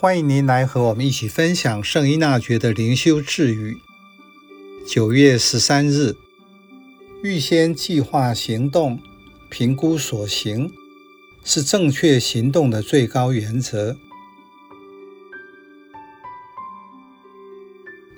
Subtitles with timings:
[0.00, 3.76] 欢迎您来和我们一起分享圣依纳爵的灵修智语。
[4.88, 6.16] 九月十三日，
[7.22, 8.98] 预先计划行动，
[9.50, 10.72] 评估所行，
[11.44, 13.94] 是正确行动的最高原则。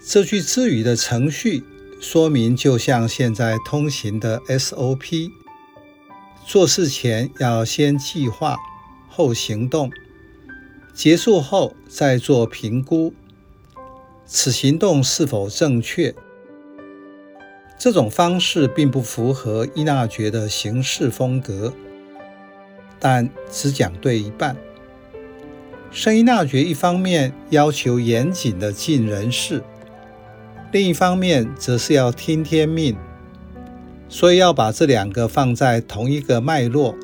[0.06, 1.64] 这句智语的程序
[2.00, 5.32] 说明，就像现在通行的 SOP，
[6.46, 8.56] 做事前要先计划，
[9.08, 9.90] 后行动。
[10.94, 13.14] 结束后再做评估，
[14.26, 16.14] 此行动是否正确？
[17.78, 21.72] 这种方式并不符合伊纳爵的行事风格，
[23.00, 24.56] 但只讲对一半。
[25.90, 29.62] 圣伊纳爵一方面要求严谨的尽人事，
[30.70, 32.96] 另一方面则是要听天命，
[34.08, 36.94] 所以要把这两个放在同一个脉络。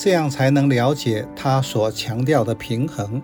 [0.00, 3.20] 这样才能了解他所强调的平衡。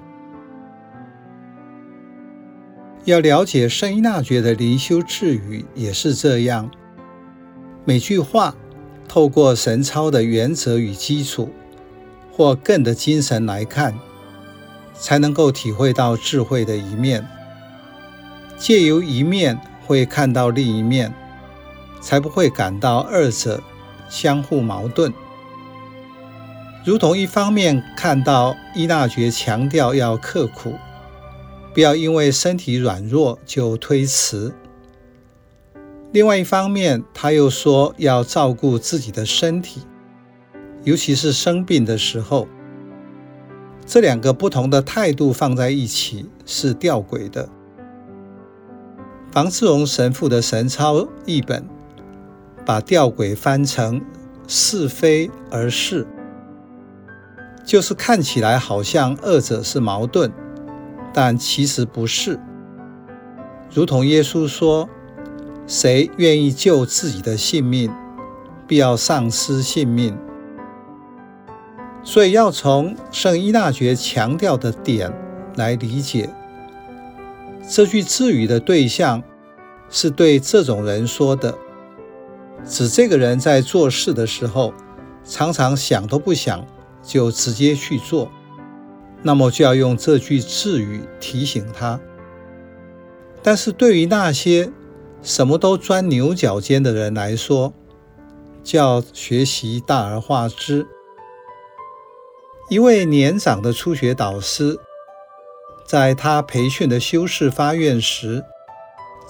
[3.04, 6.68] 要了解圣依纳爵的灵修智语也是这样，
[7.84, 8.56] 每句话
[9.06, 11.48] 透过神操的原则与基础，
[12.32, 13.94] 或更的精神来看，
[14.94, 17.24] 才能够体会到智慧的一面。
[18.58, 21.14] 借由一面会看到另一面，
[22.00, 23.62] 才不会感到二者
[24.08, 25.12] 相互矛盾。
[26.84, 30.74] 如同一方面看到依纳爵强调要刻苦，
[31.72, 34.52] 不要因为身体软弱就推辞；
[36.12, 39.80] 另外一方面，他又说要照顾自己的身体，
[40.82, 42.46] 尤其是生病的时候。
[43.86, 47.48] 这两个不同的态度放在一起是吊诡的。
[49.30, 51.66] 房志荣神父的神操译本
[52.64, 54.02] 把吊诡翻成
[54.46, 56.06] 是非而是。
[57.64, 60.30] 就是看起来好像二者是矛盾，
[61.12, 62.38] 但其实不是。
[63.72, 64.88] 如同耶稣说
[65.66, 67.90] ：“谁愿意救自己的性命，
[68.68, 70.16] 必要丧失性命。”
[72.04, 75.10] 所以要从圣依纳爵强调的点
[75.56, 76.28] 来理解
[77.66, 79.22] 这句智语的对象，
[79.88, 81.56] 是对这种人说的，
[82.66, 84.74] 指这个人在做事的时候，
[85.24, 86.62] 常常想都不想。
[87.04, 88.30] 就直接去做，
[89.22, 92.00] 那么就要用这句智语提醒他。
[93.42, 94.72] 但是对于那些
[95.22, 97.74] 什么都钻牛角尖的人来说，
[98.62, 100.86] 就要学习大而化之。
[102.70, 104.78] 一位年长的初学导师，
[105.86, 108.42] 在他培训的修士发愿时，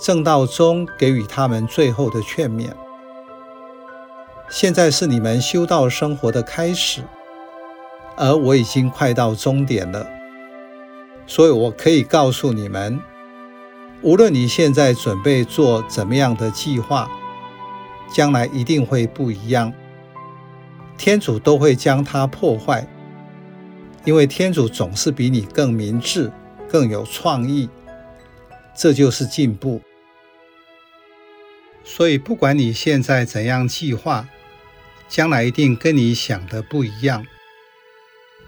[0.00, 2.70] 正道中给予他们最后的劝勉：
[4.48, 7.02] 现在是你们修道生活的开始。
[8.16, 10.06] 而我已经快到终点了，
[11.26, 13.00] 所以我可以告诉你们，
[14.02, 17.10] 无论你现在准备做怎么样的计划，
[18.12, 19.72] 将来一定会不一样。
[20.96, 22.86] 天主都会将它破坏，
[24.04, 26.30] 因为天主总是比你更明智、
[26.68, 27.68] 更有创意，
[28.76, 29.80] 这就是进步。
[31.82, 34.28] 所以，不管你现在怎样计划，
[35.08, 37.26] 将来一定跟你想的不一样。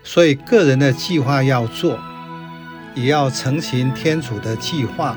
[0.09, 1.99] 所以，个人的计划要做，
[2.94, 5.17] 也要成行天主的计划。